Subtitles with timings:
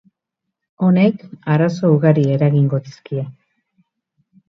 [0.87, 1.21] Honek
[1.55, 3.31] arazo ugari eragingo dizkie.